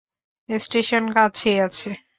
Station 0.49 1.03
কাছেই 1.15 1.57
আছে। 1.59 1.89